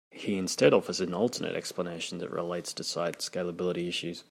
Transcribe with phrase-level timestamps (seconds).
[0.09, 4.19] He instead offers an alternate explanation that relates to site scalability issues.